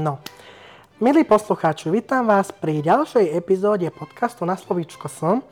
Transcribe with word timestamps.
No, 0.00 0.16
milí 0.96 1.28
poslucháči, 1.28 1.92
vítam 1.92 2.24
vás 2.24 2.48
pri 2.48 2.80
ďalšej 2.80 3.36
epizóde 3.36 3.84
podcastu 3.92 4.48
Na 4.48 4.56
slovíčko 4.56 5.12
som. 5.12 5.44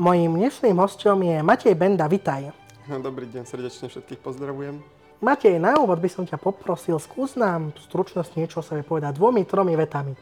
Mojím 0.00 0.40
dnešným 0.40 0.72
hostom 0.80 1.20
je 1.20 1.44
Matej 1.44 1.76
Benda, 1.76 2.08
vitaj. 2.08 2.48
No, 2.88 2.96
dobrý 2.96 3.28
deň, 3.28 3.44
srdečne 3.44 3.92
všetkých 3.92 4.24
pozdravujem. 4.24 4.80
Matej, 5.20 5.60
na 5.60 5.76
úvod 5.76 6.00
by 6.00 6.08
som 6.08 6.24
ťa 6.24 6.40
poprosil, 6.40 6.96
skús 6.96 7.36
nám 7.36 7.76
v 7.76 7.80
stručnosti 7.84 8.32
niečo 8.40 8.64
sebe 8.64 8.80
povedať 8.80 9.20
dvomi, 9.20 9.44
tromi 9.44 9.76
vetami. 9.76 10.16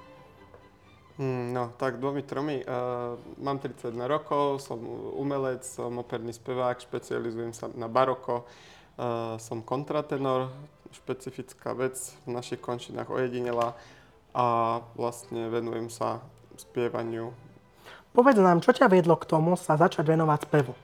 Hmm, 1.22 1.55
no, 1.55 1.70
tak 1.78 2.02
dvomi, 2.02 2.27
tromi. 2.27 2.58
Uh, 2.66 3.14
mám 3.38 3.62
31 3.62 3.95
rokov, 4.10 4.58
som 4.58 4.83
umelec, 5.14 5.62
som 5.62 5.95
operný 6.02 6.34
spevák, 6.34 6.83
špecializujem 6.83 7.55
sa 7.55 7.70
na 7.78 7.86
baroko, 7.86 8.42
uh, 8.42 9.38
som 9.38 9.62
kontratenor, 9.62 10.50
špecifická 10.92 11.73
vec 11.77 11.97
v 12.24 12.37
našich 12.37 12.60
končinách 12.60 13.10
ojedinela 13.12 13.77
a 14.33 14.78
vlastne 14.95 15.48
venujem 15.48 15.88
sa 15.88 16.20
spievaniu. 16.59 17.33
Povedz 18.12 18.41
nám, 18.41 18.64
čo 18.64 18.74
ťa 18.74 18.91
viedlo 18.91 19.14
k 19.14 19.28
tomu 19.28 19.55
sa 19.55 19.78
začať 19.78 20.05
venovať 20.09 20.51
spevu? 20.51 20.74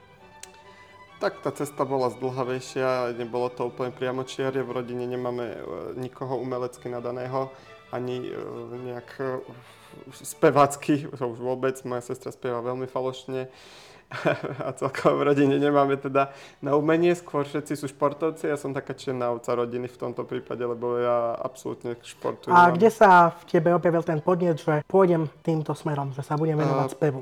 Tak 1.22 1.40
tá 1.40 1.50
cesta 1.54 1.88
bola 1.88 2.12
zdlhavejšia, 2.12 3.16
nebolo 3.16 3.48
to 3.48 3.70
úplne 3.70 3.94
priamočiarie, 3.94 4.60
v 4.60 4.74
rodine 4.74 5.08
nemáme 5.08 5.46
e, 5.46 5.58
nikoho 5.96 6.36
umelecky 6.36 6.91
nadaného, 6.91 7.48
ani 7.94 8.28
e, 8.28 8.34
nejak 8.92 9.08
e, 9.22 9.41
spevácky, 10.20 11.08
to 11.08 11.25
už 11.32 11.38
vôbec, 11.41 11.78
moja 11.88 12.12
sestra 12.12 12.34
spieva 12.34 12.60
veľmi 12.60 12.84
falošne 12.91 13.48
a 14.66 14.70
celkovo 14.74 15.20
v 15.20 15.32
rodine 15.32 15.56
nemáme 15.58 15.98
teda 15.98 16.30
na 16.62 16.78
umenie, 16.78 17.12
skôr 17.14 17.44
všetci 17.44 17.74
sú 17.78 17.86
športovci, 17.90 18.48
ja 18.48 18.58
som 18.58 18.72
taká 18.72 18.94
čierna 18.94 19.34
ovca 19.34 19.54
rodiny 19.54 19.90
v 19.90 19.96
tomto 20.00 20.22
prípade, 20.24 20.62
lebo 20.64 20.98
ja 20.98 21.36
absolútne 21.38 21.98
športujem. 22.00 22.54
A 22.54 22.72
kde 22.72 22.90
sa 22.90 23.34
v 23.34 23.42
tebe 23.50 23.74
objavil 23.74 24.02
ten 24.06 24.18
podnet, 24.22 24.58
že 24.62 24.86
pôjdem 24.86 25.26
týmto 25.42 25.74
smerom, 25.74 26.14
že 26.14 26.22
sa 26.22 26.38
budem 26.38 26.58
venovať 26.58 26.88
uh, 26.88 26.94
spevu? 26.94 27.20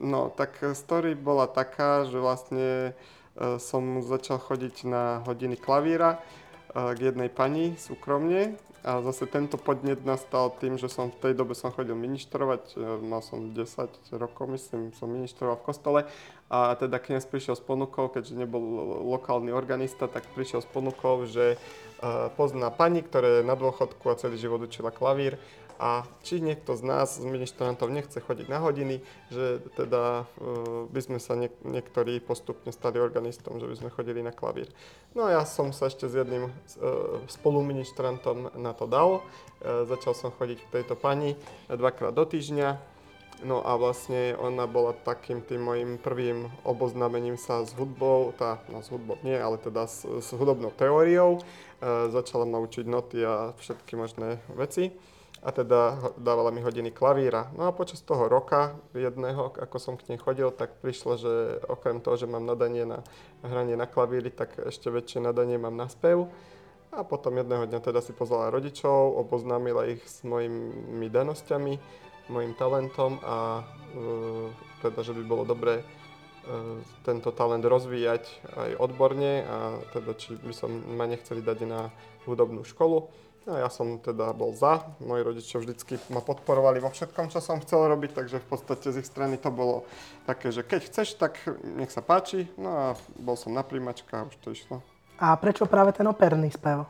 No, 0.00 0.32
tak 0.32 0.60
story 0.72 1.12
bola 1.18 1.50
taká, 1.50 2.08
že 2.08 2.16
vlastne 2.16 2.92
uh, 3.38 3.60
som 3.60 4.00
začal 4.00 4.40
chodiť 4.40 4.88
na 4.88 5.20
hodiny 5.28 5.60
klavíra 5.60 6.22
k 6.74 6.98
jednej 6.98 7.28
pani 7.28 7.74
súkromne. 7.78 8.58
A 8.80 9.04
zase 9.04 9.28
tento 9.28 9.60
podnet 9.60 10.08
nastal 10.08 10.56
tým, 10.56 10.80
že 10.80 10.88
som 10.88 11.12
v 11.12 11.20
tej 11.20 11.32
dobe 11.36 11.52
som 11.52 11.68
chodil 11.68 11.92
ministrovať, 11.92 12.62
e, 12.72 13.04
mal 13.04 13.20
som 13.20 13.52
10 13.52 14.16
rokov, 14.16 14.48
myslím, 14.56 14.96
som 14.96 15.12
ministroval 15.12 15.60
v 15.60 15.66
kostole. 15.68 16.00
A 16.48 16.80
teda 16.80 16.96
kniaz 16.96 17.28
prišiel 17.28 17.60
s 17.60 17.62
ponukou, 17.62 18.08
keďže 18.08 18.40
nebol 18.40 18.64
lokálny 19.04 19.52
organista, 19.52 20.08
tak 20.08 20.24
prišiel 20.32 20.64
s 20.64 20.68
ponukou, 20.72 21.28
že 21.28 21.54
e, 21.54 21.56
pozná 22.40 22.72
pani, 22.72 23.04
ktorá 23.04 23.44
je 23.44 23.44
na 23.44 23.52
dôchodku 23.52 24.08
a 24.08 24.16
celý 24.16 24.40
život 24.40 24.64
učila 24.64 24.88
klavír 24.88 25.36
a 25.80 26.04
či 26.20 26.44
niekto 26.44 26.76
z 26.76 26.84
nás, 26.84 27.16
z 27.16 27.24
ministrantov, 27.24 27.88
nechce 27.88 28.20
chodiť 28.20 28.52
na 28.52 28.60
hodiny, 28.60 29.00
že 29.32 29.64
teda 29.80 30.28
uh, 30.28 30.84
by 30.92 31.00
sme 31.00 31.16
sa 31.16 31.32
niek- 31.40 31.56
niektorí 31.64 32.20
postupne 32.20 32.68
stali 32.68 33.00
organistom, 33.00 33.56
že 33.56 33.64
by 33.64 33.74
sme 33.80 33.88
chodili 33.88 34.20
na 34.20 34.28
klavír. 34.28 34.68
No 35.16 35.24
a 35.24 35.40
ja 35.40 35.42
som 35.48 35.72
sa 35.72 35.88
ešte 35.88 36.04
s 36.04 36.20
jedným 36.20 36.52
uh, 36.52 36.52
spoluministrantom 37.32 38.60
na 38.60 38.76
to 38.76 38.84
dal. 38.84 39.24
Uh, 39.64 39.88
začal 39.88 40.12
som 40.12 40.28
chodiť 40.28 40.68
k 40.68 40.72
tejto 40.80 41.00
pani 41.00 41.40
dvakrát 41.72 42.12
do 42.12 42.28
týždňa. 42.28 43.00
No 43.40 43.64
a 43.64 43.72
vlastne 43.80 44.36
ona 44.36 44.68
bola 44.68 44.92
takým 44.92 45.40
tým 45.40 45.64
mojim 45.64 45.96
prvým 45.96 46.52
oboznámením 46.60 47.40
sa 47.40 47.64
s 47.64 47.72
hudbou, 47.72 48.36
tá, 48.36 48.60
no 48.68 48.84
s 48.84 48.92
hudbou 48.92 49.16
nie, 49.24 49.32
ale 49.32 49.56
teda 49.56 49.88
s, 49.88 50.04
s 50.04 50.28
hudobnou 50.36 50.68
teóriou. 50.76 51.40
E, 51.40 52.12
začala 52.12 52.44
ma 52.44 52.60
učiť 52.60 52.84
noty 52.84 53.24
a 53.24 53.56
všetky 53.56 53.96
možné 53.96 54.44
veci 54.52 54.92
a 55.40 55.48
teda 55.56 56.12
dávala 56.20 56.52
mi 56.52 56.60
hodiny 56.60 56.92
klavíra. 56.92 57.48
No 57.56 57.64
a 57.64 57.72
počas 57.72 58.04
toho 58.04 58.28
roka 58.28 58.76
jedného, 58.92 59.48
ako 59.56 59.76
som 59.80 59.94
k 59.96 60.12
nej 60.12 60.20
chodil, 60.20 60.52
tak 60.52 60.76
prišlo, 60.84 61.16
že 61.16 61.32
okrem 61.64 62.04
toho, 62.04 62.20
že 62.20 62.28
mám 62.28 62.44
nadanie 62.44 62.84
na 62.84 63.00
hranie 63.40 63.72
na 63.72 63.88
klavíri, 63.88 64.28
tak 64.28 64.60
ešte 64.60 64.92
väčšie 64.92 65.24
nadanie 65.24 65.56
mám 65.56 65.72
na 65.80 65.88
spev. 65.88 66.28
A 66.92 67.06
potom 67.06 67.40
jedného 67.40 67.64
dňa 67.70 67.80
teda 67.80 68.04
si 68.04 68.12
pozvala 68.12 68.52
rodičov, 68.52 69.16
oboznámila 69.16 69.88
ich 69.88 70.02
s 70.04 70.26
mojimi 70.26 71.08
danosťami, 71.08 71.78
mojim 72.28 72.52
talentom 72.58 73.16
a 73.24 73.62
e, 73.62 74.02
teda, 74.84 75.00
že 75.00 75.16
by 75.16 75.22
bolo 75.24 75.48
dobré 75.48 75.80
e, 75.80 75.84
tento 77.06 77.30
talent 77.32 77.62
rozvíjať 77.64 78.26
aj 78.58 78.70
odborne 78.76 79.46
a 79.46 79.78
teda, 79.94 80.12
či 80.18 80.36
by 80.36 80.52
som 80.52 80.70
ma 80.98 81.06
nechceli 81.08 81.40
dať 81.40 81.58
na 81.64 81.88
hudobnú 82.26 82.66
školu. 82.66 83.29
No 83.48 83.56
ja 83.56 83.72
som 83.72 83.96
teda 83.96 84.36
bol 84.36 84.52
za, 84.52 84.84
moji 85.00 85.24
rodičia 85.24 85.56
vždycky 85.56 85.96
ma 86.12 86.20
podporovali 86.20 86.76
vo 86.76 86.92
všetkom, 86.92 87.32
čo 87.32 87.40
som 87.40 87.56
chcel 87.64 87.88
robiť, 87.88 88.12
takže 88.12 88.36
v 88.36 88.46
podstate 88.52 88.92
z 88.92 89.00
ich 89.00 89.08
strany 89.08 89.40
to 89.40 89.48
bolo 89.48 89.88
také, 90.28 90.52
že 90.52 90.60
keď 90.60 90.80
chceš, 90.84 91.16
tak 91.16 91.40
nech 91.64 91.88
sa 91.88 92.04
páči. 92.04 92.52
No 92.60 92.68
a 92.68 92.84
bol 93.16 93.40
som 93.40 93.56
na 93.56 93.64
príjmačka 93.64 94.20
a 94.20 94.26
už 94.28 94.36
to 94.44 94.52
išlo. 94.52 94.84
A 95.16 95.32
prečo 95.40 95.64
práve 95.64 95.96
ten 95.96 96.04
operný 96.04 96.52
spev? 96.52 96.84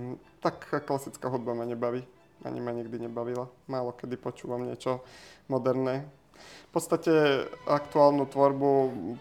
tak 0.46 0.86
klasická 0.86 1.26
hudba 1.26 1.58
ma 1.58 1.66
nebaví. 1.66 2.06
Ani 2.46 2.62
ma 2.62 2.70
nikdy 2.70 3.10
nebavila. 3.10 3.50
Málo 3.66 3.90
kedy 3.90 4.14
počúvam 4.14 4.62
niečo 4.62 5.02
moderné. 5.50 6.06
V 6.70 6.70
podstate 6.70 7.48
aktuálnu 7.64 8.28
tvorbu 8.28 8.68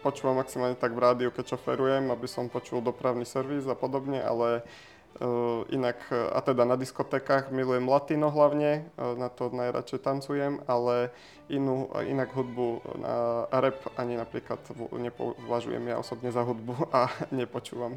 počúvam 0.04 0.38
maximálne 0.38 0.76
tak 0.76 0.92
v 0.92 1.02
rádiu, 1.02 1.30
keď 1.32 1.56
šoferujem, 1.56 2.12
aby 2.12 2.28
som 2.28 2.52
počul 2.52 2.84
dopravný 2.84 3.24
servis 3.24 3.64
a 3.66 3.74
podobne, 3.74 4.20
ale 4.20 4.68
inak, 5.72 6.12
a 6.12 6.40
teda 6.44 6.68
na 6.68 6.76
diskotékach 6.76 7.48
milujem 7.48 7.88
latino 7.88 8.28
hlavne, 8.28 8.84
uh, 9.00 9.16
na 9.16 9.32
to 9.32 9.48
najradšej 9.48 10.00
tancujem, 10.04 10.60
ale 10.68 11.16
inú, 11.48 11.88
inak 12.04 12.36
hudbu 12.36 12.84
na 13.00 13.48
rap 13.48 13.80
ani 13.96 14.20
napríklad 14.20 14.60
nepovažujem 14.92 15.88
ja 15.88 15.96
osobne 16.04 16.36
za 16.36 16.44
hudbu 16.44 16.76
a 16.98 17.08
nepočúvam. 17.32 17.96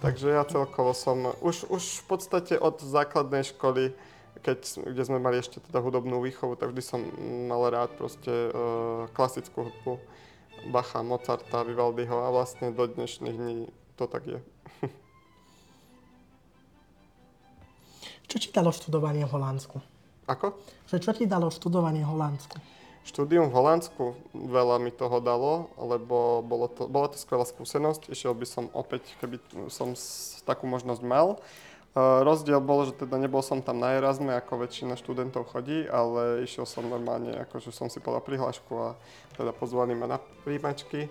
Takže 0.00 0.32
ja 0.32 0.46
celkovo 0.48 0.96
som 0.96 1.34
už, 1.44 1.68
už 1.68 1.82
v 1.82 2.04
podstate 2.08 2.54
od 2.56 2.80
základnej 2.80 3.44
školy, 3.44 3.92
keď, 4.40 4.88
kde 4.88 5.02
sme 5.04 5.20
mali 5.20 5.42
ešte 5.42 5.60
teda 5.60 5.84
hudobnú 5.84 6.24
výchovu, 6.24 6.56
tak 6.56 6.72
vždy 6.72 6.82
som 6.86 7.04
mal 7.50 7.68
rád 7.68 7.92
proste 7.98 8.30
uh, 8.30 9.10
klasickú 9.12 9.68
hudbu 9.68 10.00
Bacha, 10.72 11.02
Mozarta, 11.04 11.64
Vivaldiho 11.64 12.20
a 12.20 12.28
vlastne 12.32 12.72
do 12.72 12.84
dnešných 12.84 13.36
dní 13.36 13.68
to 14.00 14.08
tak 14.08 14.24
je. 14.26 14.40
Čo 18.30 18.38
ti 18.38 18.48
dalo 18.54 18.70
študovanie 18.70 19.26
v 19.26 19.32
Holandsku? 19.34 19.82
Ako? 20.30 20.54
Že 20.86 20.96
čo 21.02 21.10
ti 21.18 21.26
dalo 21.26 21.50
študovanie 21.50 22.06
v 22.06 22.14
Holandsku? 22.14 22.62
Štúdium 23.02 23.50
v 23.50 23.58
Holandsku 23.58 24.14
veľa 24.30 24.78
mi 24.78 24.94
toho 24.94 25.18
dalo, 25.18 25.66
lebo 25.74 26.38
bolo 26.46 26.70
to, 26.70 26.86
bola 26.86 27.10
to 27.10 27.18
skvelá 27.18 27.42
skúsenosť. 27.42 28.06
Išiel 28.06 28.38
by 28.38 28.46
som 28.46 28.64
opäť, 28.70 29.18
keby 29.18 29.42
som 29.66 29.98
takú 30.46 30.70
možnosť 30.70 31.02
mal. 31.02 31.42
Uh, 31.90 32.22
rozdiel 32.22 32.62
bol, 32.62 32.86
že 32.86 32.94
teda 33.02 33.18
nebol 33.18 33.42
som 33.42 33.66
tam 33.66 33.82
na 33.82 33.98
Erasme, 33.98 34.30
ako 34.38 34.62
väčšina 34.62 34.94
študentov 34.94 35.50
chodí, 35.50 35.90
ale 35.90 36.46
išiel 36.46 36.70
som 36.70 36.86
normálne, 36.86 37.34
akože 37.34 37.74
som 37.74 37.90
si 37.90 37.98
podal 37.98 38.22
prihlášku 38.22 38.70
a 38.78 38.94
teda 39.34 39.50
pozvali 39.50 39.98
ma 39.98 40.06
na 40.06 40.22
príjmačky 40.46 41.10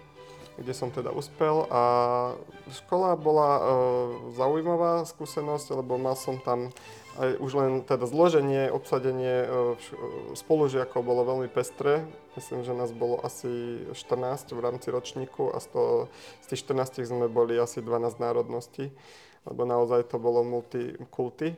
kde 0.59 0.73
som 0.75 0.91
teda 0.91 1.15
uspel 1.15 1.65
a 1.71 1.81
škola 2.67 3.15
bola 3.15 3.49
e, 3.55 3.61
zaujímavá 4.35 5.07
skúsenosť, 5.07 5.79
lebo 5.79 5.95
mal 5.95 6.19
som 6.19 6.35
tam 6.43 6.69
aj 7.19 7.35
už 7.39 7.51
len 7.59 7.71
teda 7.83 8.07
zloženie, 8.07 8.71
obsadenie 8.71 9.43
e, 9.43 9.47
spolužiakov 10.35 11.03
bolo 11.03 11.23
veľmi 11.27 11.47
pestré. 11.51 12.03
Myslím, 12.35 12.63
že 12.67 12.75
nás 12.75 12.91
bolo 12.91 13.19
asi 13.23 13.83
14 13.91 14.55
v 14.55 14.59
rámci 14.59 14.87
ročníku 14.91 15.51
a 15.51 15.59
z, 15.59 15.67
toho, 15.71 15.93
z 16.43 16.55
tých 16.55 16.63
14 16.67 17.07
sme 17.07 17.27
boli 17.31 17.59
asi 17.59 17.83
12 17.83 18.19
národností, 18.19 18.91
lebo 19.47 19.63
naozaj 19.63 20.11
to 20.11 20.19
bolo 20.19 20.43
multikulty 20.43 21.55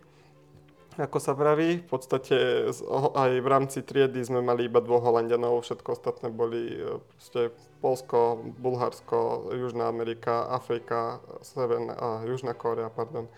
ako 1.00 1.18
sa 1.24 1.32
praví. 1.38 1.80
V 1.84 1.88
podstate 1.88 2.68
aj 3.16 3.32
v 3.40 3.48
rámci 3.48 3.80
triedy 3.86 4.20
sme 4.24 4.44
mali 4.44 4.68
iba 4.68 4.84
dvoch 4.84 5.06
Holandianov, 5.08 5.64
všetko 5.64 5.96
ostatné 5.96 6.28
boli 6.28 6.76
e, 6.76 7.00
proste 7.00 7.56
Polsko, 7.80 8.44
Bulharsko, 8.60 9.52
Južná 9.56 9.88
Amerika, 9.88 10.52
Afrika, 10.52 11.24
Severná, 11.40 11.94
a 11.96 12.08
Južná 12.28 12.52
Kórea, 12.52 12.92
pardon 12.92 13.32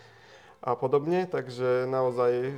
a 0.64 0.72
podobne, 0.80 1.28
takže 1.28 1.84
naozaj 1.84 2.32
e, 2.32 2.52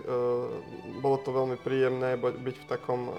bolo 1.03 1.19
to 1.19 1.35
veľmi 1.35 1.59
príjemné 1.59 2.15
byť 2.15 2.57
v 2.63 2.69
takom 2.71 3.11
e, 3.11 3.13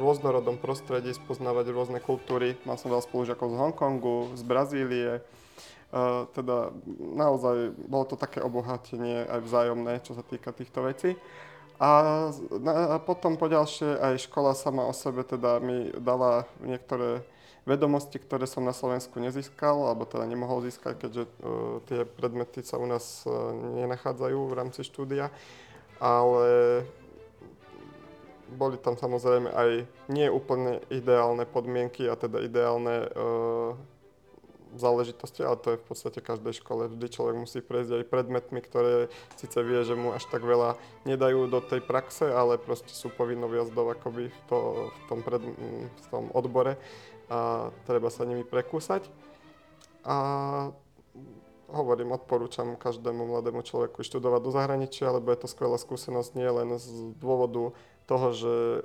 rôznorodom 0.00 0.56
prostredí, 0.56 1.12
spoznávať 1.12 1.68
rôzne 1.68 2.00
kultúry. 2.00 2.56
Mal 2.64 2.80
som 2.80 2.88
veľa 2.88 3.04
spolužiakov 3.04 3.52
z 3.52 3.60
Hongkongu, 3.60 4.32
z 4.32 4.42
Brazílie, 4.48 5.20
teda 6.34 6.74
naozaj 6.98 7.70
bolo 7.86 8.04
to 8.04 8.16
také 8.18 8.42
obohatenie 8.42 9.26
aj 9.30 9.40
vzájomné, 9.46 10.02
čo 10.02 10.18
sa 10.18 10.26
týka 10.26 10.50
týchto 10.50 10.82
vecí. 10.82 11.14
A, 11.78 11.90
a 12.70 12.96
potom 13.02 13.34
poďalšie 13.34 13.98
aj 13.98 14.30
škola 14.30 14.54
sama 14.54 14.86
o 14.86 14.94
sebe 14.94 15.26
teda 15.26 15.58
mi 15.58 15.90
dala 15.98 16.46
niektoré 16.62 17.26
vedomosti, 17.66 18.20
ktoré 18.20 18.44
som 18.46 18.62
na 18.62 18.76
Slovensku 18.76 19.18
nezískal, 19.18 19.88
alebo 19.88 20.04
teda 20.04 20.28
nemohol 20.28 20.62
získať, 20.62 21.00
keďže 21.00 21.22
uh, 21.24 21.80
tie 21.88 22.04
predmety 22.04 22.60
sa 22.60 22.76
u 22.76 22.86
nás 22.86 23.24
uh, 23.24 23.50
nenachádzajú 23.80 24.38
v 24.38 24.56
rámci 24.56 24.84
štúdia. 24.84 25.32
ale 25.98 26.84
boli 28.54 28.76
tam 28.78 28.94
samozrejme 28.94 29.50
aj 29.50 29.70
nie 30.12 30.28
ideálne 30.92 31.42
podmienky 31.48 32.06
a 32.06 32.14
teda 32.14 32.44
ideálne 32.44 33.08
uh, 33.10 33.74
záležitosti, 34.76 35.40
ale 35.42 35.56
to 35.58 35.74
je 35.74 35.80
v 35.80 35.86
podstate 35.86 36.18
každej 36.20 36.60
škole. 36.60 36.90
Vždy 36.90 37.06
človek 37.10 37.36
musí 37.38 37.58
prejsť 37.64 38.02
aj 38.02 38.10
predmetmi, 38.10 38.60
ktoré 38.60 39.08
síce 39.38 39.58
vie, 39.62 39.80
že 39.86 39.94
mu 39.94 40.12
až 40.12 40.26
tak 40.28 40.42
veľa 40.42 40.76
nedajú 41.08 41.46
do 41.48 41.60
tej 41.62 41.80
praxe, 41.82 42.28
ale 42.28 42.60
proste 42.60 42.92
sú 42.92 43.10
povinnou 43.10 43.50
jazdou 43.50 43.88
akoby 43.90 44.30
v, 44.30 44.38
to, 44.50 44.58
v, 44.90 45.00
tom, 45.06 45.20
pred, 45.22 45.42
v 45.88 46.06
tom 46.10 46.28
odbore 46.34 46.76
a 47.32 47.70
treba 47.88 48.12
sa 48.12 48.28
nimi 48.28 48.44
prekúsať. 48.44 49.08
A 50.04 50.16
hovorím, 51.74 52.14
odporúčam 52.14 52.78
každému 52.78 53.26
mladému 53.26 53.66
človeku 53.66 54.06
študovať 54.06 54.40
do 54.40 54.50
zahraničia, 54.54 55.10
lebo 55.10 55.34
je 55.34 55.44
to 55.44 55.48
skvelá 55.50 55.76
skúsenosť 55.76 56.30
nie 56.38 56.46
len 56.46 56.78
z 56.78 57.12
dôvodu 57.18 57.74
toho, 58.04 58.28
že 58.36 58.54
uh, 58.54 58.80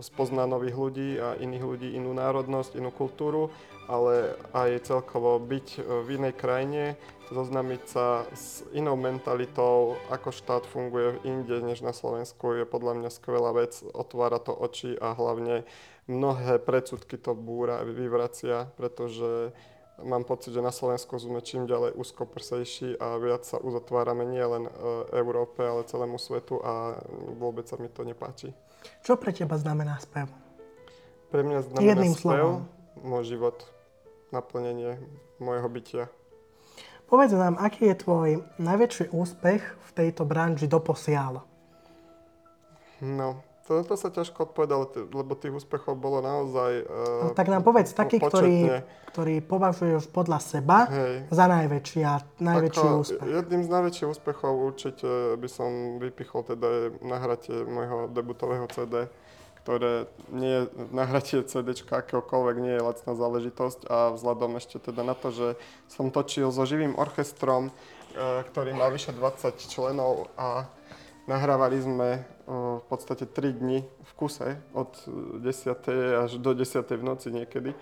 spozná 0.00 0.46
nových 0.46 0.76
ľudí 0.78 1.10
a 1.18 1.34
iných 1.36 1.64
ľudí, 1.66 1.88
inú 1.92 2.14
národnosť, 2.14 2.78
inú 2.78 2.94
kultúru, 2.94 3.50
ale 3.90 4.38
aj 4.54 4.86
celkovo 4.86 5.42
byť 5.42 5.66
e, 5.74 5.80
v 5.82 6.08
inej 6.14 6.34
krajine, 6.38 6.94
zoznámiť 7.34 7.82
sa 7.88 8.24
s 8.30 8.62
inou 8.70 8.94
mentalitou, 8.94 9.98
ako 10.12 10.30
štát 10.30 10.64
funguje 10.68 11.18
inde 11.26 11.58
než 11.64 11.82
na 11.82 11.90
Slovensku, 11.90 12.54
je 12.54 12.64
podľa 12.68 13.02
mňa 13.02 13.10
skvelá 13.10 13.50
vec, 13.56 13.82
otvára 13.90 14.38
to 14.38 14.54
oči 14.54 14.94
a 15.00 15.16
hlavne 15.16 15.66
mnohé 16.06 16.62
predsudky 16.62 17.18
to 17.18 17.34
búra, 17.34 17.82
vyvracia, 17.82 18.70
pretože 18.78 19.50
mám 20.00 20.24
pocit, 20.24 20.56
že 20.56 20.64
na 20.64 20.72
Slovensku 20.72 21.20
sme 21.20 21.44
čím 21.44 21.68
ďalej 21.68 21.92
úzkoprsejší 22.00 22.96
a 22.96 23.20
viac 23.20 23.44
sa 23.44 23.60
uzatvárame 23.60 24.24
nielen 24.24 24.66
e, 24.66 24.72
Európe, 25.12 25.60
ale 25.60 25.84
celému 25.84 26.16
svetu 26.16 26.56
a 26.64 26.96
vôbec 27.36 27.68
sa 27.68 27.76
mi 27.76 27.92
to 27.92 28.00
nepáči. 28.02 28.56
Čo 29.04 29.20
pre 29.20 29.36
teba 29.36 29.60
znamená 29.60 30.00
spev? 30.00 30.32
Pre 31.28 31.42
mňa 31.44 31.60
znamená 31.68 31.86
Jedným 31.86 32.14
spev, 32.16 32.44
slovom. 32.44 32.68
môj 33.04 33.24
život, 33.36 33.56
naplnenie 34.32 34.96
môjho 35.38 35.68
bytia. 35.68 36.04
Povedz 37.12 37.36
nám, 37.36 37.60
aký 37.60 37.92
je 37.92 37.96
tvoj 38.00 38.28
najväčší 38.56 39.12
úspech 39.12 39.60
v 39.60 39.90
tejto 39.92 40.24
branži 40.24 40.64
doposiaľ? 40.64 41.44
No, 43.04 43.44
to, 43.72 43.88
to 43.88 43.94
sa 43.96 44.12
ťažko 44.12 44.52
odpovedalo, 44.52 44.92
lebo 45.16 45.32
tých 45.32 45.64
úspechov 45.64 45.96
bolo 45.96 46.20
naozaj... 46.20 46.84
No, 46.84 47.32
Uh, 47.32 47.32
tak 47.32 47.48
nám 47.48 47.64
povedz, 47.64 47.96
taký, 47.96 48.20
ktorý, 48.20 48.84
ktorý 49.08 49.40
považuješ 49.40 50.12
podľa 50.12 50.38
seba 50.44 50.84
Hej. 50.92 51.32
za 51.32 51.44
najväčší 51.48 52.00
a 52.04 52.20
najväčší 52.36 52.84
Ako 52.84 53.00
úspech. 53.00 53.28
Jedným 53.32 53.62
z 53.64 53.70
najväčších 53.72 54.08
úspechov 54.12 54.52
určite 54.52 55.08
by 55.40 55.48
som 55.48 55.96
vypichol 55.96 56.44
teda 56.44 56.66
je 56.68 56.84
nahratie 57.00 57.56
môjho 57.64 58.12
debutového 58.12 58.68
CD, 58.68 59.08
ktoré 59.64 60.10
nie 60.28 60.52
je 60.52 60.62
nahratie 60.90 61.38
CD 61.46 61.72
akéhokoľvek 61.72 62.56
nie 62.60 62.74
je 62.76 62.82
lacná 62.82 63.12
záležitosť 63.14 63.80
a 63.88 64.12
vzhľadom 64.12 64.58
ešte 64.58 64.82
teda 64.82 65.06
na 65.06 65.14
to, 65.14 65.30
že 65.32 65.48
som 65.88 66.10
točil 66.10 66.50
so 66.50 66.66
živým 66.66 66.98
orchestrom, 66.98 67.70
e, 67.70 67.72
ktorý 68.52 68.74
mal 68.74 68.90
vyše 68.90 69.14
20 69.14 69.54
členov 69.70 70.28
a 70.34 70.66
nahrávali 71.30 71.78
sme 71.78 72.08
v 72.48 72.84
podstate 72.90 73.26
3 73.26 73.60
dni 73.62 73.86
v 73.86 74.12
kuse 74.18 74.58
od 74.74 74.90
10. 75.38 76.26
až 76.26 76.30
do 76.42 76.50
10. 76.54 76.82
v 76.82 77.04
noci 77.04 77.28
niekedy. 77.30 77.72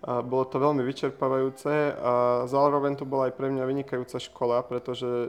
A 0.00 0.24
bolo 0.24 0.48
to 0.48 0.56
veľmi 0.56 0.80
vyčerpávajúce 0.80 1.92
a 2.00 2.44
zároveň 2.48 2.96
to 2.96 3.04
bola 3.04 3.28
aj 3.28 3.36
pre 3.36 3.52
mňa 3.52 3.68
vynikajúca 3.68 4.16
škola, 4.16 4.64
pretože 4.64 5.28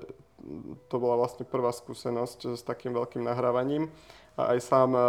to 0.87 0.95
bola 0.95 1.19
vlastne 1.19 1.43
prvá 1.43 1.75
skúsenosť 1.75 2.55
s 2.55 2.61
takým 2.63 2.95
veľkým 2.95 3.21
nahrávaním. 3.21 3.91
A 4.39 4.55
aj 4.55 4.59
sám 4.63 4.95
e, 4.95 5.01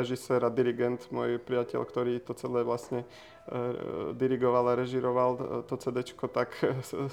režisér 0.00 0.40
a 0.48 0.50
dirigent, 0.50 1.04
môj 1.12 1.36
priateľ, 1.44 1.84
ktorý 1.84 2.24
to 2.24 2.32
celé 2.32 2.64
vlastne 2.64 3.04
e, 3.04 3.06
dirigoval 4.16 4.72
a 4.72 4.78
režiroval 4.80 5.30
e, 5.36 5.40
to 5.68 5.76
CD, 5.76 6.00
tak 6.32 6.56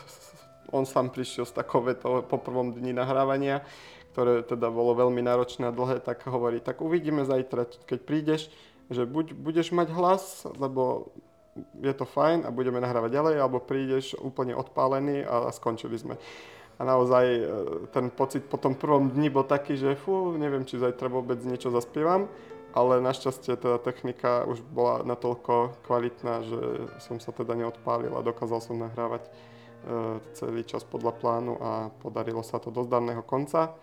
on 0.77 0.87
sám 0.87 1.11
prišiel 1.11 1.43
s 1.43 1.51
takou 1.51 1.83
vetou 1.83 2.23
po 2.23 2.39
prvom 2.39 2.71
dni 2.71 2.95
nahrávania, 2.95 3.59
ktoré 4.11 4.41
teda 4.41 4.73
bolo 4.73 4.97
veľmi 4.97 5.21
náročné 5.21 5.69
a 5.69 5.75
dlhé, 5.75 6.01
tak 6.01 6.25
hovorí, 6.25 6.59
tak 6.59 6.81
uvidíme 6.81 7.23
zajtra, 7.23 7.69
keď 7.85 7.99
prídeš, 8.03 8.41
že 8.89 9.05
buď 9.05 9.37
budeš 9.37 9.69
mať 9.69 9.93
hlas, 9.93 10.49
lebo 10.57 11.13
je 11.81 11.93
to 11.93 12.05
fajn 12.05 12.45
a 12.47 12.53
budeme 12.53 12.81
nahrávať 12.81 13.11
ďalej, 13.13 13.35
alebo 13.41 13.61
prídeš 13.61 14.17
úplne 14.17 14.55
odpálený 14.57 15.25
a 15.25 15.51
skončili 15.53 15.97
sme. 15.97 16.15
A 16.79 16.87
naozaj 16.87 17.25
e, 17.27 17.43
ten 17.91 18.07
pocit 18.07 18.47
po 18.47 18.55
tom 18.55 18.71
prvom 18.71 19.11
dni 19.11 19.27
bol 19.27 19.43
taký, 19.43 19.75
že 19.75 19.99
fú, 19.99 20.31
neviem, 20.39 20.63
či 20.63 20.79
zajtra 20.79 21.11
vôbec 21.11 21.35
niečo 21.43 21.75
zaspievam, 21.75 22.31
ale 22.71 23.03
našťastie 23.03 23.59
teda 23.59 23.83
technika 23.83 24.47
už 24.47 24.63
bola 24.63 25.03
natoľko 25.03 25.75
kvalitná, 25.83 26.47
že 26.47 26.61
som 27.03 27.19
sa 27.19 27.35
teda 27.35 27.57
neodpálil 27.57 28.15
a 28.15 28.23
dokázal 28.23 28.63
som 28.63 28.79
nahrávať 28.79 29.27
e, 29.27 29.31
celý 30.39 30.63
čas 30.63 30.87
podľa 30.87 31.19
plánu 31.19 31.59
a 31.59 31.91
podarilo 31.99 32.47
sa 32.47 32.63
to 32.63 32.71
do 32.71 32.87
zdarného 32.87 33.27
konca. 33.27 33.75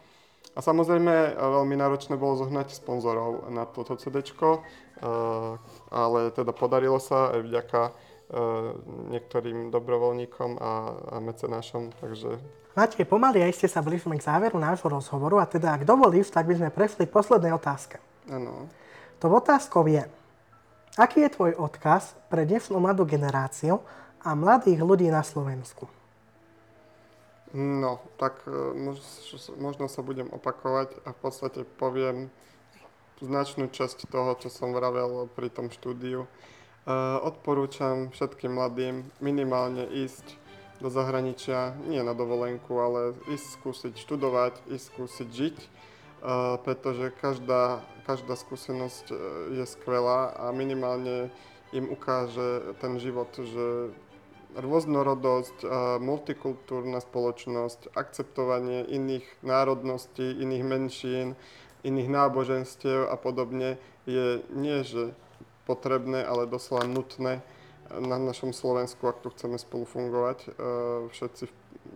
A 0.56 0.64
samozrejme 0.64 1.12
e, 1.12 1.30
veľmi 1.36 1.76
náročné 1.76 2.16
bolo 2.16 2.40
zohnať 2.40 2.72
sponzorov 2.72 3.52
na 3.52 3.68
toto 3.68 3.94
CD, 4.00 4.24
ale 5.92 6.32
teda 6.32 6.56
podarilo 6.56 6.96
sa 6.96 7.36
aj 7.36 7.40
vďaka 7.44 7.82
niektorým 9.12 9.70
dobrovoľníkom 9.70 10.58
a, 10.58 10.72
a 11.14 11.16
mecenášom, 11.22 11.94
takže 12.00 12.42
Matej, 12.76 13.08
pomaly 13.08 13.40
aj 13.40 13.56
ste 13.56 13.72
sa 13.72 13.80
blížime 13.80 14.20
k 14.20 14.26
záveru 14.28 14.60
nášho 14.60 14.84
rozhovoru 14.92 15.40
a 15.40 15.48
teda, 15.48 15.72
ak 15.72 15.88
dovolíš, 15.88 16.28
tak 16.28 16.44
by 16.44 16.60
sme 16.60 16.68
prešli 16.68 17.08
k 17.08 17.14
poslednej 17.16 17.56
otázke. 17.56 17.96
áno. 18.28 18.68
To 19.16 19.32
otázkou 19.32 19.88
je, 19.88 20.04
aký 21.00 21.24
je 21.24 21.32
tvoj 21.32 21.56
odkaz 21.56 22.12
pre 22.28 22.44
dnešnú 22.44 22.76
mladú 22.76 23.08
generáciu 23.08 23.80
a 24.20 24.36
mladých 24.36 24.84
ľudí 24.84 25.08
na 25.08 25.24
Slovensku? 25.24 25.88
No, 27.54 28.02
tak 28.19 28.43
e, 28.46 28.50
mož- 28.75 29.54
možno 29.54 29.87
sa 29.87 30.02
budem 30.02 30.26
opakovať 30.26 30.99
a 31.06 31.14
v 31.14 31.18
podstate 31.23 31.61
poviem 31.78 32.35
značnú 33.23 33.70
časť 33.70 34.11
toho, 34.11 34.35
čo 34.35 34.50
som 34.50 34.75
vravel 34.75 35.30
pri 35.30 35.47
tom 35.54 35.70
štúdiu. 35.70 36.26
E, 36.26 36.28
odporúčam 37.23 38.11
všetkým 38.11 38.50
mladým 38.50 39.06
minimálne 39.23 39.87
ísť 39.87 40.35
do 40.82 40.90
zahraničia, 40.90 41.78
nie 41.87 42.02
na 42.02 42.12
dovolenku, 42.18 42.75
ale 42.82 43.14
ísť 43.30 43.47
skúsiť 43.62 43.94
študovať, 43.94 44.66
ísť 44.66 44.85
skúsiť 44.90 45.28
žiť, 45.30 45.56
e, 45.62 45.68
pretože 46.66 47.14
každá, 47.23 47.87
každá 48.11 48.35
skúsenosť 48.35 49.14
je 49.54 49.64
skvelá 49.70 50.35
a 50.35 50.50
minimálne 50.50 51.30
im 51.70 51.87
ukáže 51.94 52.75
ten 52.82 52.99
život, 52.99 53.30
že 53.38 53.94
rôznorodosť, 54.54 55.66
multikultúrna 55.98 57.02
spoločnosť, 57.02 57.90
akceptovanie 57.96 58.86
iných 58.86 59.26
národností, 59.42 60.22
iných 60.22 60.64
menšín, 60.64 61.26
iných 61.82 62.08
náboženstiev 62.08 63.10
a 63.10 63.14
podobne 63.18 63.78
je 64.06 64.40
nie 64.54 64.80
že 64.86 65.14
potrebné, 65.66 66.22
ale 66.22 66.46
doslova 66.46 66.86
nutné 66.86 67.42
na 67.90 68.18
našom 68.18 68.50
Slovensku, 68.50 69.06
ak 69.06 69.22
tu 69.22 69.30
chceme 69.30 69.58
spolu 69.58 69.86
fungovať, 69.86 70.38
e, 70.46 70.48
všetci 71.10 71.44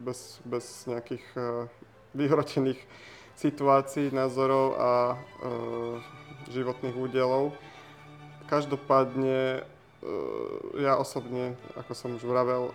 bez, 0.02 0.38
bez 0.46 0.86
nejakých 0.86 1.24
e, 1.34 1.40
vyhrotených 2.14 2.78
situácií, 3.34 4.14
názorov 4.14 4.78
a 4.78 4.90
e, 4.90 5.16
životných 6.50 6.94
údelov. 6.94 7.54
Každopádne 8.46 9.66
ja 10.80 10.96
osobne, 10.96 11.60
ako 11.76 11.92
som 11.92 12.16
už 12.16 12.24
vravel, 12.24 12.72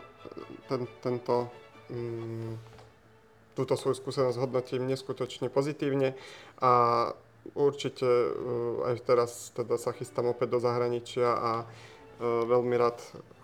ten, 0.69 0.85
tento, 1.01 1.49
mm, 1.89 2.53
túto 3.57 3.73
svoju 3.73 3.97
skúsenosť 3.97 4.37
hodnotím 4.37 4.85
neskutočne 4.85 5.49
pozitívne 5.49 6.13
a 6.61 7.09
určite 7.57 8.05
aj 8.89 8.95
teraz 9.05 9.31
teda 9.53 9.77
sa 9.77 9.93
chystám 9.93 10.29
opäť 10.29 10.57
do 10.57 10.59
zahraničia 10.61 11.29
a 11.29 11.51
veľmi 12.21 12.75
rád 12.77 12.97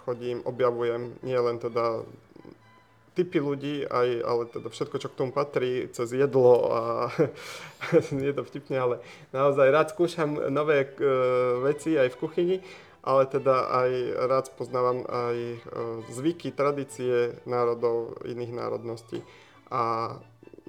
chodím, 0.06 0.42
objavujem 0.46 1.18
nie 1.22 1.38
len 1.38 1.62
teda 1.62 2.06
typy 3.12 3.44
ľudí, 3.44 3.84
aj, 3.84 4.08
ale 4.24 4.44
teda 4.48 4.68
všetko, 4.72 4.96
čo 4.98 5.12
k 5.12 5.18
tomu 5.20 5.32
patrí, 5.36 5.92
cez 5.92 6.16
jedlo 6.16 6.72
a 6.72 6.82
je 8.28 8.32
to 8.32 8.44
vtipne, 8.48 8.78
ale 8.80 8.96
naozaj 9.36 9.68
rád 9.68 9.88
skúšam 9.92 10.40
nové 10.48 10.88
uh, 10.88 11.60
veci 11.68 12.00
aj 12.00 12.08
v 12.16 12.20
kuchyni, 12.20 12.58
ale 13.02 13.26
teda 13.26 13.70
aj 13.70 13.92
rád 14.30 14.46
spoznávam 14.50 15.06
aj 15.06 15.38
uh, 15.38 15.60
zvyky, 16.10 16.54
tradície 16.54 17.38
národov, 17.50 18.22
iných 18.26 18.54
národností 18.54 19.26
a 19.70 20.16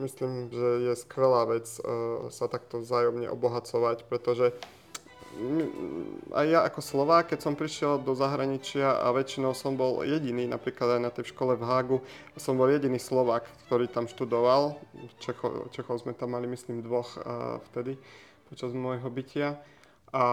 myslím, 0.01 0.49
že 0.49 0.69
je 0.89 0.93
skvelá 0.97 1.45
vec 1.45 1.69
uh, 1.81 2.33
sa 2.33 2.49
takto 2.49 2.81
vzájomne 2.81 3.29
obohacovať, 3.29 4.09
pretože 4.09 4.57
aj 6.37 6.45
ja 6.45 6.61
ako 6.61 6.85
Slovák, 6.85 7.33
keď 7.33 7.41
som 7.41 7.57
prišiel 7.57 8.05
do 8.05 8.13
zahraničia 8.13 9.01
a 9.01 9.09
väčšinou 9.17 9.57
som 9.57 9.81
bol 9.81 10.05
jediný, 10.05 10.45
napríklad 10.45 10.97
aj 10.97 11.01
na 11.01 11.09
tej 11.09 11.33
škole 11.33 11.57
v 11.57 11.65
Hágu, 11.65 11.99
som 12.37 12.61
bol 12.61 12.69
jediný 12.69 13.01
Slovák, 13.01 13.49
ktorý 13.65 13.89
tam 13.89 14.13
študoval. 14.13 14.77
Čecho, 15.25 15.73
Čechov 15.73 16.05
sme 16.05 16.13
tam 16.13 16.37
mali, 16.37 16.45
myslím, 16.53 16.85
dvoch 16.85 17.17
uh, 17.17 17.65
vtedy 17.73 17.97
počas 18.53 18.77
môjho 18.77 19.09
bytia. 19.09 19.57
A 20.13 20.25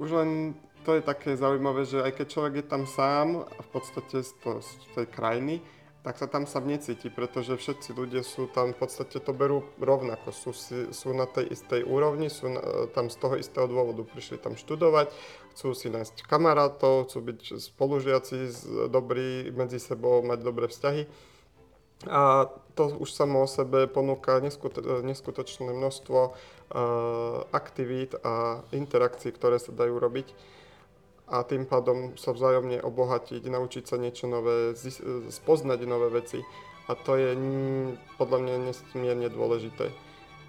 už 0.00 0.08
len 0.16 0.56
to 0.82 0.98
je 0.98 1.02
také 1.02 1.38
zaujímavé, 1.38 1.86
že 1.86 2.02
aj 2.02 2.12
keď 2.18 2.26
človek 2.28 2.54
je 2.60 2.66
tam 2.66 2.82
sám, 2.84 3.46
v 3.46 3.68
podstate 3.70 4.26
z, 4.26 4.32
to, 4.42 4.58
z 4.60 4.70
tej 4.98 5.06
krajiny, 5.06 5.62
tak 6.02 6.18
sa 6.18 6.26
tam 6.26 6.50
sám 6.50 6.66
necíti, 6.66 7.06
pretože 7.14 7.54
všetci 7.54 7.94
ľudia 7.94 8.26
sú 8.26 8.50
tam, 8.50 8.74
v 8.74 8.78
podstate 8.82 9.22
to 9.22 9.30
berú 9.30 9.62
rovnako, 9.78 10.34
sú, 10.34 10.50
sú 10.90 11.08
na 11.14 11.30
tej 11.30 11.54
istej 11.54 11.86
úrovni, 11.86 12.26
sú 12.26 12.50
na, 12.50 12.90
tam 12.90 13.06
z 13.06 13.16
toho 13.22 13.38
istého 13.38 13.70
dôvodu, 13.70 14.02
prišli 14.02 14.42
tam 14.42 14.58
študovať, 14.58 15.14
chcú 15.54 15.70
si 15.78 15.94
nájsť 15.94 16.26
kamarátov, 16.26 17.06
chcú 17.06 17.18
byť 17.30 17.40
spolužiaci 17.54 18.36
dobrí 18.90 19.54
medzi 19.54 19.78
sebou, 19.78 20.26
mať 20.26 20.42
dobré 20.42 20.66
vzťahy. 20.66 21.06
A 22.10 22.50
to 22.74 22.98
už 22.98 23.14
samo 23.14 23.46
o 23.46 23.46
sebe 23.46 23.86
ponúka 23.86 24.42
neskutočné 25.06 25.70
množstvo 25.70 26.18
uh, 26.18 26.34
aktivít 27.54 28.18
a 28.26 28.66
interakcií, 28.74 29.30
ktoré 29.30 29.62
sa 29.62 29.70
dajú 29.70 30.02
robiť 30.02 30.34
a 31.32 31.40
tým 31.48 31.64
pádom 31.64 32.12
sa 32.20 32.36
vzájomne 32.36 32.84
obohatiť, 32.84 33.40
naučiť 33.48 33.84
sa 33.88 33.96
niečo 33.96 34.28
nové, 34.28 34.76
spoznať 35.32 35.80
nové 35.88 36.12
veci. 36.12 36.44
A 36.90 36.92
to 36.92 37.16
je 37.16 37.32
podľa 38.20 38.38
mňa 38.44 38.54
nesmierne 38.68 39.32
dôležité. 39.32 39.88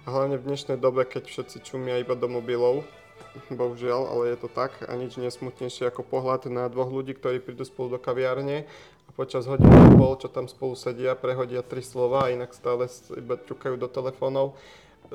A 0.04 0.12
hlavne 0.12 0.36
v 0.36 0.44
dnešnej 0.44 0.76
dobe, 0.76 1.08
keď 1.08 1.24
všetci 1.24 1.64
čumia 1.64 1.96
iba 2.04 2.12
do 2.12 2.28
mobilov, 2.28 2.84
bohužiaľ, 3.48 4.12
ale 4.12 4.36
je 4.36 4.38
to 4.44 4.48
tak 4.52 4.76
a 4.84 4.92
nič 4.92 5.16
nesmutnejšie 5.16 5.88
ako 5.88 6.04
pohľad 6.04 6.52
na 6.52 6.68
dvoch 6.68 6.92
ľudí, 6.92 7.16
ktorí 7.16 7.40
prídu 7.40 7.64
spolu 7.64 7.96
do 7.96 7.98
kaviárne 8.02 8.68
a 9.08 9.10
počas 9.16 9.48
hodiny 9.48 9.72
a 9.72 9.88
pol, 9.96 10.20
čo 10.20 10.28
tam 10.28 10.52
spolu 10.52 10.76
sedia, 10.76 11.16
prehodia 11.16 11.64
tri 11.64 11.80
slova 11.80 12.28
a 12.28 12.32
inak 12.36 12.52
stále 12.52 12.92
iba 13.16 13.40
ťukajú 13.40 13.80
do 13.80 13.88
telefónov, 13.88 14.60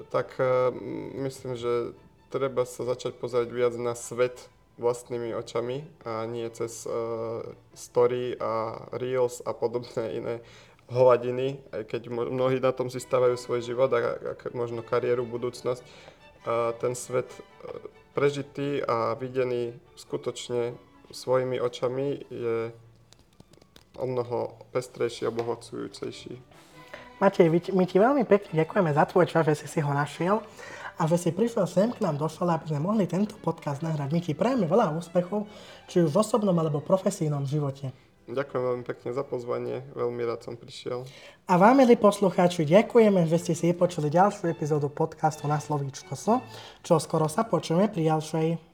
tak 0.09 0.33
uh, 0.41 0.73
myslím, 1.21 1.53
že 1.53 1.93
treba 2.33 2.65
sa 2.65 2.89
začať 2.89 3.17
pozerať 3.21 3.53
viac 3.53 3.73
na 3.77 3.93
svet 3.93 4.49
vlastnými 4.79 5.35
očami 5.35 5.83
a 6.07 6.23
nie 6.25 6.47
cez 6.49 6.87
uh, 6.87 7.43
story 7.75 8.39
a 8.39 8.79
reels 8.95 9.43
a 9.43 9.51
podobné 9.51 10.17
iné 10.17 10.35
hovadiny, 10.89 11.61
aj 11.69 11.85
keď 11.85 12.01
mnohí 12.09 12.57
na 12.57 12.73
tom 12.73 12.89
si 12.89 12.97
stávajú 12.97 13.37
svoj 13.37 13.61
život 13.61 13.93
a, 13.93 14.17
a 14.17 14.33
možno 14.57 14.81
kariéru, 14.81 15.21
budúcnosť. 15.21 15.85
A 16.49 16.73
ten 16.81 16.97
svet 16.97 17.29
e, 17.29 17.39
prežitý 18.17 18.81
a 18.81 19.13
videný 19.13 19.77
skutočne 19.93 20.73
svojimi 21.13 21.61
očami 21.61 22.25
je 22.33 22.73
o 24.01 24.05
mnoho 24.07 24.57
pestrejší 24.73 25.29
a 25.29 25.31
obohacujúcejší. 25.33 26.41
Matej, 27.19 27.51
my 27.51 27.83
ti 27.83 27.97
veľmi 27.99 28.23
pekne 28.23 28.63
ďakujeme 28.63 28.95
za 28.95 29.03
tvoj 29.03 29.27
čas, 29.27 29.43
že 29.45 29.55
si 29.59 29.67
si 29.67 29.79
ho 29.83 29.91
našiel 29.91 30.39
a 30.99 31.07
že 31.07 31.15
si 31.15 31.29
prišiel 31.31 31.63
sem 31.63 31.89
k 31.95 32.03
nám 32.03 32.19
do 32.19 32.27
školy, 32.27 32.51
aby 32.51 32.75
sme 32.75 32.83
mohli 32.83 33.07
tento 33.07 33.39
podcast 33.39 33.79
nahrať. 33.79 34.11
My 34.11 34.19
ti 34.19 34.35
prajeme 34.35 34.67
veľa 34.67 34.91
úspechov, 34.99 35.47
či 35.87 36.03
už 36.03 36.11
v 36.11 36.19
osobnom 36.19 36.53
alebo 36.59 36.83
profesijnom 36.83 37.47
živote. 37.47 37.95
Ďakujem 38.29 38.61
veľmi 38.61 38.83
pekne 38.85 39.09
za 39.09 39.25
pozvanie, 39.25 39.81
veľmi 39.97 40.21
rád 40.21 40.45
som 40.45 40.53
prišiel. 40.53 41.01
A 41.49 41.57
vám, 41.57 41.81
milí 41.81 41.97
poslucháči, 41.97 42.61
ďakujeme, 42.61 43.25
že 43.25 43.41
ste 43.41 43.53
si 43.57 43.73
počuli 43.73 44.13
ďalšiu 44.13 44.53
epizódu 44.53 44.85
podcastu 44.93 45.49
na 45.49 45.57
slovíčko 45.57 46.13
so, 46.13 46.37
čo 46.85 47.01
skoro 47.01 47.25
sa 47.25 47.41
počujeme 47.41 47.89
pri 47.89 48.13
ďalšej. 48.13 48.68